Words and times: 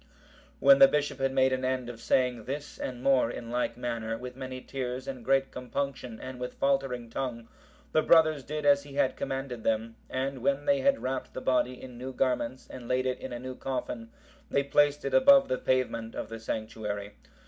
When 0.59 0.79
the 0.79 0.87
bishop 0.87 1.19
had 1.19 1.31
made 1.31 1.53
an 1.53 1.63
end 1.63 1.87
of 1.87 2.01
saying 2.01 2.45
this 2.45 2.79
and 2.79 3.03
more 3.03 3.29
in 3.29 3.51
like 3.51 3.77
manner, 3.77 4.17
with 4.17 4.35
many 4.35 4.59
tears 4.59 5.07
and 5.07 5.23
great 5.23 5.51
compunction 5.51 6.19
and 6.19 6.39
with 6.39 6.55
faltering 6.55 7.07
tongue, 7.07 7.47
the 7.91 8.01
brothers 8.01 8.41
did 8.43 8.65
as 8.65 8.81
he 8.81 8.95
had 8.95 9.15
commanded 9.15 9.63
them, 9.63 9.97
and 10.09 10.39
when 10.41 10.65
they 10.65 10.79
had 10.81 11.03
wrapped 11.03 11.35
the 11.35 11.39
body 11.39 11.79
in 11.79 11.99
new 11.99 12.13
garments, 12.13 12.67
and 12.67 12.87
laid 12.87 13.05
it 13.05 13.19
in 13.19 13.31
a 13.31 13.37
new 13.37 13.53
coffin, 13.53 14.09
they 14.49 14.63
placed 14.63 15.05
it 15.05 15.13
above 15.13 15.49
the 15.49 15.59
pavement 15.59 16.15
of 16.15 16.29
the 16.29 16.39
sanctuary. 16.39 17.11